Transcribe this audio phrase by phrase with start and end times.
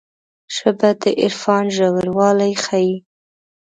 [0.55, 2.95] ژبه د عرفان ژوروالی ښيي